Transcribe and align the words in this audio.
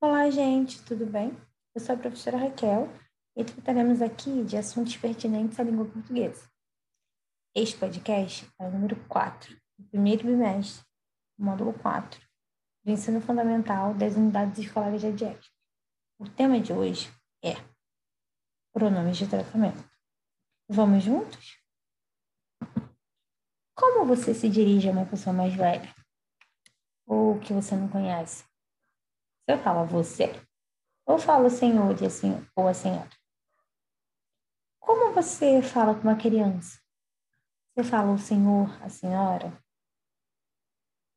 Olá, 0.00 0.30
gente, 0.30 0.80
tudo 0.84 1.04
bem? 1.04 1.32
Eu 1.74 1.80
sou 1.80 1.92
a 1.96 1.98
professora 1.98 2.38
Raquel 2.38 2.88
e 3.36 3.44
trataremos 3.44 4.00
aqui 4.00 4.44
de 4.44 4.56
assuntos 4.56 4.96
pertinentes 4.96 5.58
à 5.58 5.64
língua 5.64 5.86
portuguesa. 5.86 6.48
Este 7.52 7.76
podcast 7.76 8.48
é 8.60 8.64
o 8.64 8.70
número 8.70 8.94
4, 9.08 9.56
do 9.76 9.88
primeiro 9.88 10.24
bimestre, 10.24 10.86
módulo 11.36 11.72
4, 11.80 12.20
do 12.84 12.92
ensino 12.92 13.20
fundamental 13.20 13.92
das 13.92 14.14
unidades 14.14 14.60
escolares 14.60 15.00
de 15.00 15.10
diética. 15.10 15.52
O 16.20 16.28
tema 16.28 16.60
de 16.60 16.72
hoje 16.72 17.12
é 17.44 17.54
pronomes 18.72 19.16
de 19.16 19.26
tratamento. 19.26 19.84
Vamos 20.68 21.02
juntos? 21.02 21.58
Como 23.74 24.06
você 24.06 24.32
se 24.32 24.48
dirige 24.48 24.88
a 24.88 24.92
uma 24.92 25.06
pessoa 25.06 25.34
mais 25.34 25.52
velha? 25.52 25.92
Ou 27.04 27.40
que 27.40 27.52
você 27.52 27.74
não 27.74 27.88
conhece? 27.88 28.48
Eu 29.48 29.56
falo 29.56 29.86
você. 29.86 30.30
Ou 31.06 31.18
falo 31.18 31.48
senhor 31.48 32.00
e 32.02 32.04
assim, 32.04 32.46
ou 32.54 32.68
a 32.68 32.74
senhora. 32.74 33.08
Como 34.78 35.14
você 35.14 35.62
fala 35.62 35.94
com 35.94 36.02
uma 36.02 36.18
criança? 36.18 36.78
Você 37.72 37.82
fala 37.82 38.12
o 38.12 38.18
senhor, 38.18 38.68
a 38.82 38.90
senhora? 38.90 39.58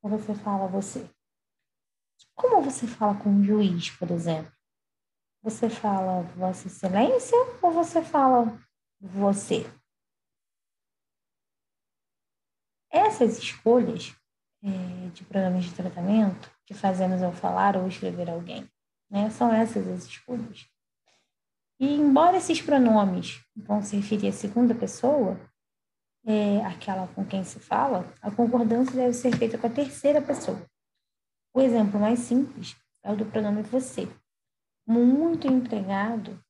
Ou 0.00 0.10
você 0.10 0.32
fala 0.32 0.68
você? 0.68 1.10
Como 2.36 2.62
você 2.62 2.86
fala 2.86 3.20
com 3.20 3.30
um 3.30 3.42
juiz, 3.42 3.90
por 3.90 4.08
exemplo? 4.12 4.52
Você 5.42 5.68
fala 5.68 6.22
Vossa 6.36 6.68
Excelência 6.68 7.36
ou 7.60 7.72
você 7.72 8.00
fala 8.00 8.46
você? 9.00 9.64
Essas 12.92 13.38
escolhas 13.38 14.14
é, 14.62 15.08
de 15.08 15.24
pronomes 15.24 15.64
de 15.64 15.74
tratamento 15.74 16.59
que 16.70 16.74
fazemos 16.74 17.20
ao 17.20 17.32
falar 17.32 17.76
ou 17.76 17.88
escrever 17.88 18.30
alguém. 18.30 18.64
Né? 19.10 19.28
São 19.30 19.52
essas 19.52 19.88
as 19.88 20.04
escolhas. 20.04 20.68
E 21.80 21.94
embora 21.96 22.36
esses 22.36 22.62
pronomes 22.62 23.44
vão 23.56 23.82
se 23.82 23.96
referir 23.96 24.28
à 24.28 24.32
segunda 24.32 24.72
pessoa, 24.72 25.36
é, 26.24 26.64
aquela 26.64 27.08
com 27.08 27.26
quem 27.26 27.42
se 27.42 27.58
fala, 27.58 28.06
a 28.22 28.30
concordância 28.30 28.94
deve 28.94 29.14
ser 29.14 29.36
feita 29.36 29.58
com 29.58 29.66
a 29.66 29.70
terceira 29.70 30.22
pessoa. 30.22 30.64
O 31.52 31.60
exemplo 31.60 31.98
mais 31.98 32.20
simples 32.20 32.76
é 33.02 33.10
o 33.10 33.16
do 33.16 33.26
pronome 33.26 33.62
você, 33.62 34.08
muito 34.86 35.48
empregado 35.48 36.40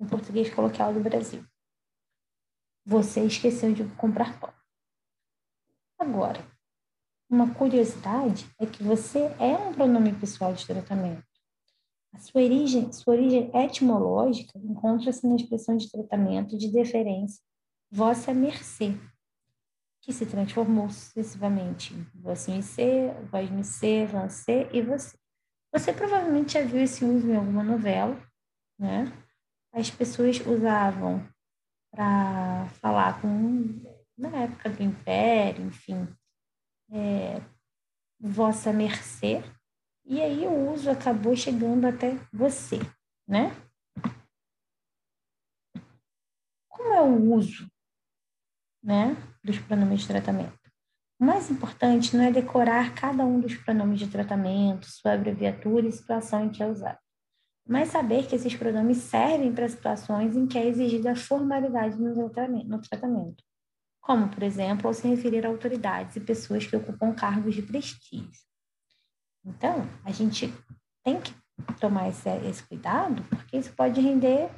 no 0.00 0.08
português 0.08 0.52
coloquial 0.52 0.92
do 0.92 0.98
Brasil. 0.98 1.46
Você 2.84 3.24
esqueceu 3.24 3.72
de 3.72 3.84
comprar 3.94 4.36
pão. 4.40 4.52
Agora, 5.96 6.44
uma 7.34 7.52
curiosidade 7.52 8.48
é 8.60 8.64
que 8.64 8.82
você 8.82 9.18
é 9.40 9.56
um 9.56 9.74
pronome 9.74 10.12
pessoal 10.12 10.54
de 10.54 10.64
tratamento. 10.64 11.24
A 12.14 12.18
sua 12.20 12.42
origem, 12.42 12.92
sua 12.92 13.14
origem 13.14 13.50
etimológica 13.52 14.56
encontra-se 14.56 15.26
na 15.26 15.34
expressão 15.34 15.76
de 15.76 15.90
tratamento 15.90 16.56
de 16.56 16.70
deferência 16.70 17.42
vossa 17.90 18.32
mercê, 18.32 18.94
que 20.00 20.12
se 20.12 20.24
transformou 20.26 20.88
sucessivamente 20.90 21.92
em 21.92 22.06
vossa 22.20 22.52
mercê, 22.52 23.12
vós 23.30 23.50
mercê, 23.50 24.06
você 24.06 24.68
e 24.72 24.80
você. 24.80 25.16
Você 25.72 25.92
provavelmente 25.92 26.54
já 26.54 26.62
viu 26.62 26.82
esse 26.82 27.04
uso 27.04 27.28
em 27.28 27.36
alguma 27.36 27.64
novela, 27.64 28.16
né? 28.78 29.12
As 29.72 29.90
pessoas 29.90 30.38
usavam 30.46 31.26
para 31.90 32.68
falar 32.80 33.20
com 33.20 33.82
na 34.16 34.44
época 34.44 34.70
do 34.70 34.82
Império, 34.84 35.66
enfim, 35.66 36.08
é, 36.94 37.42
vossa 38.20 38.72
mercê, 38.72 39.42
e 40.04 40.22
aí 40.22 40.46
o 40.46 40.70
uso 40.72 40.88
acabou 40.88 41.34
chegando 41.34 41.86
até 41.86 42.16
você, 42.32 42.78
né? 43.26 43.50
Como 46.68 46.92
é 46.94 47.00
o 47.00 47.32
uso, 47.34 47.66
né, 48.82 49.16
dos 49.42 49.58
pronomes 49.58 50.02
de 50.02 50.08
tratamento? 50.08 50.58
O 51.18 51.24
mais 51.24 51.50
importante 51.50 52.16
não 52.16 52.24
é 52.24 52.30
decorar 52.30 52.94
cada 52.94 53.24
um 53.24 53.40
dos 53.40 53.56
pronomes 53.56 53.98
de 53.98 54.08
tratamento, 54.08 54.86
sua 54.86 55.14
abreviatura 55.14 55.88
e 55.88 55.92
situação 55.92 56.44
em 56.44 56.50
que 56.50 56.62
é 56.62 56.66
usado, 56.66 56.98
mas 57.66 57.88
saber 57.88 58.28
que 58.28 58.36
esses 58.36 58.54
pronomes 58.54 58.98
servem 58.98 59.52
para 59.52 59.68
situações 59.68 60.36
em 60.36 60.46
que 60.46 60.58
é 60.58 60.66
exigida 60.66 61.12
a 61.12 61.16
formalidade 61.16 61.96
no 62.00 62.80
tratamento 62.82 63.42
como, 64.04 64.28
por 64.28 64.42
exemplo, 64.42 64.86
ao 64.86 64.92
se 64.92 65.08
referir 65.08 65.46
a 65.46 65.48
autoridades 65.48 66.14
e 66.14 66.20
pessoas 66.20 66.66
que 66.66 66.76
ocupam 66.76 67.14
cargos 67.14 67.54
de 67.54 67.62
prestígio. 67.62 68.44
Então, 69.42 69.88
a 70.04 70.12
gente 70.12 70.52
tem 71.02 71.18
que 71.20 71.34
tomar 71.80 72.10
esse, 72.10 72.28
esse 72.46 72.62
cuidado, 72.64 73.22
porque 73.24 73.56
isso 73.56 73.72
pode 73.72 74.00
render 74.02 74.50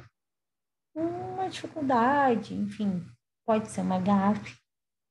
uma 0.93 1.49
dificuldade, 1.49 2.53
enfim, 2.53 3.05
pode 3.45 3.71
ser 3.71 3.81
uma 3.81 3.99
gafe. 3.99 4.53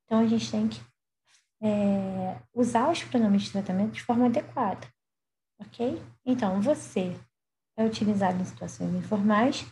Então, 0.04 0.20
a 0.20 0.26
gente 0.26 0.50
tem 0.50 0.68
que 0.68 0.80
é, 1.62 2.38
usar 2.52 2.90
os 2.90 3.02
pronomes 3.02 3.44
de 3.44 3.52
tratamento 3.52 3.92
de 3.92 4.02
forma 4.02 4.26
adequada, 4.26 4.86
ok? 5.58 6.02
Então, 6.26 6.60
você 6.60 7.18
é 7.74 7.86
utilizado 7.86 8.38
em 8.40 8.44
situações 8.44 8.94
informais 8.94 9.64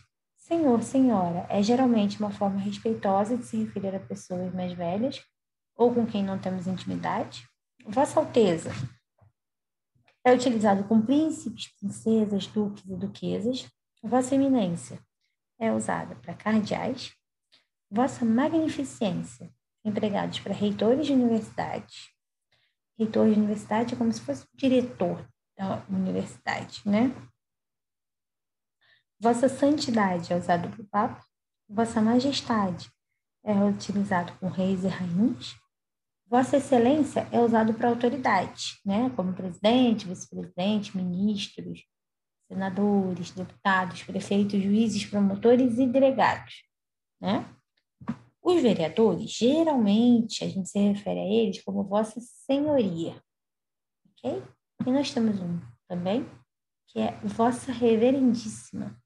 Senhor, 0.47 0.83
senhora 0.83 1.47
é 1.49 1.59
geralmente 1.63 2.19
uma 2.19 2.29
forma 2.29 2.59
respeitosa 2.59 3.35
de 3.35 3.43
se 3.45 3.57
referir 3.63 3.95
a 3.95 3.99
pessoas 3.99 4.53
mais 4.53 4.73
velhas 4.73 5.19
ou 5.75 5.91
com 5.91 6.05
quem 6.05 6.23
não 6.23 6.37
temos 6.37 6.67
intimidade. 6.67 7.49
Vossa 7.83 8.19
Alteza 8.19 8.69
é 10.23 10.31
utilizado 10.31 10.83
com 10.83 11.01
príncipes, 11.01 11.75
princesas, 11.79 12.45
duques 12.45 12.85
e 12.85 12.95
duquesas. 12.95 13.67
Vossa 14.03 14.35
Eminência 14.35 14.99
é 15.57 15.73
usada 15.73 16.15
para 16.17 16.35
cardeais. 16.35 17.11
Vossa 17.89 18.23
Magnificência, 18.23 19.51
empregados 19.83 20.39
para 20.41 20.53
reitores 20.53 21.07
de 21.07 21.13
universidades. 21.13 22.11
Reitor 22.99 23.27
de 23.31 23.39
universidade 23.39 23.95
é 23.95 23.97
como 23.97 24.13
se 24.13 24.21
fosse 24.21 24.43
o 24.43 24.47
diretor 24.55 25.27
da 25.57 25.83
universidade, 25.89 26.83
né? 26.85 27.11
Vossa 29.19 29.47
Santidade 29.47 30.33
é 30.33 30.35
usado 30.35 30.67
o 30.81 30.85
Papa. 30.87 31.23
Vossa 31.69 32.01
Majestade 32.01 32.91
é 33.43 33.53
utilizado 33.53 34.33
com 34.39 34.49
reis 34.49 34.83
e 34.83 34.87
rainhas. 34.87 35.55
Vossa 36.27 36.57
Excelência 36.57 37.27
é 37.31 37.39
usado 37.39 37.73
para 37.73 37.89
autoridade, 37.89 38.79
né? 38.83 39.09
como 39.15 39.33
presidente, 39.33 40.07
vice-presidente, 40.07 40.97
ministros, 40.97 41.85
senadores, 42.47 43.31
deputados, 43.31 44.03
prefeitos, 44.03 44.61
juízes, 44.61 45.05
promotores 45.05 45.77
e 45.77 45.87
delegados. 45.87 46.63
Né? 47.21 47.45
Os 48.41 48.61
vereadores, 48.61 49.31
geralmente, 49.31 50.43
a 50.43 50.49
gente 50.49 50.69
se 50.69 50.77
refere 50.77 51.19
a 51.19 51.25
eles 51.25 51.63
como 51.63 51.83
Vossa 51.83 52.19
Senhoria. 52.19 53.21
Ok? 54.11 54.43
E 54.85 54.91
nós 54.91 55.13
temos 55.13 55.39
um 55.39 55.61
também, 55.87 56.29
que 56.87 56.99
é 56.99 57.17
Vossa 57.23 57.71
Reverendíssima 57.71 58.99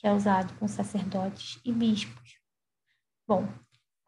que 0.00 0.06
é 0.06 0.12
usado 0.12 0.58
com 0.58 0.66
sacerdotes 0.66 1.60
e 1.62 1.70
bispos. 1.70 2.40
Bom, 3.28 3.46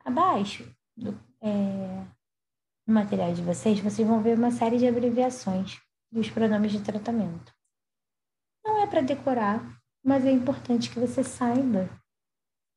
abaixo 0.03 0.75
do, 0.97 1.13
é, 1.43 2.07
no 2.87 2.95
material 2.95 3.35
de 3.35 3.43
vocês, 3.43 3.79
vocês 3.79 4.09
vão 4.09 4.23
ver 4.23 4.39
uma 4.39 4.51
série 4.51 4.79
de 4.79 4.89
abreviações 4.89 5.79
dos 6.11 6.31
pronomes 6.31 6.73
de 6.73 6.81
tratamento. 6.81 7.55
Não 8.65 8.83
é 8.83 8.87
para 8.87 9.03
decorar, 9.03 9.61
mas 10.03 10.25
é 10.25 10.31
importante 10.31 10.89
que 10.91 10.99
você 10.99 11.23
saiba 11.23 11.91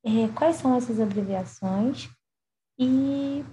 é, 0.04 0.28
quais 0.36 0.58
são 0.58 0.76
essas 0.76 1.00
abreviações 1.00 2.10
e 2.78 3.46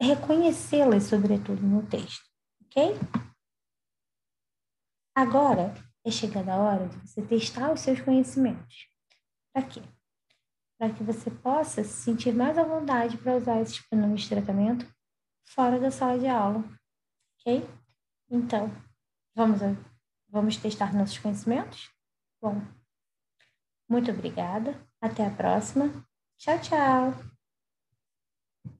reconhecê-las, 0.00 1.04
sobretudo, 1.04 1.60
no 1.62 1.84
texto, 1.84 2.24
ok? 2.64 2.94
Agora, 5.16 5.74
é 6.06 6.10
chegada 6.10 6.52
a 6.52 6.56
hora 6.56 6.88
de 6.88 6.96
você 6.98 7.20
testar 7.20 7.72
os 7.72 7.80
seus 7.80 8.00
conhecimentos. 8.00 8.88
Para 9.52 9.66
quê? 9.66 9.82
Para 10.78 10.92
que 10.92 11.02
você 11.02 11.30
possa 11.30 11.82
se 11.82 12.04
sentir 12.04 12.32
mais 12.32 12.56
à 12.56 12.62
vontade 12.62 13.18
para 13.18 13.36
usar 13.36 13.60
esses 13.60 13.80
pronomes 13.80 14.22
de 14.22 14.28
tratamento 14.28 14.86
fora 15.44 15.80
da 15.80 15.90
sala 15.90 16.18
de 16.18 16.28
aula. 16.28 16.64
Ok? 17.40 17.68
Então, 18.30 18.70
vamos, 19.34 19.60
vamos 20.28 20.56
testar 20.56 20.94
nossos 20.94 21.18
conhecimentos? 21.18 21.90
Bom, 22.40 22.62
muito 23.88 24.10
obrigada. 24.10 24.80
Até 25.00 25.26
a 25.26 25.30
próxima. 25.30 25.90
Tchau, 26.38 26.60
tchau. 26.60 27.35